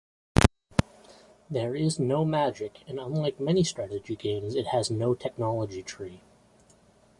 [1.47, 6.21] There is no magic, and unlike many strategy games, it has no technology tree.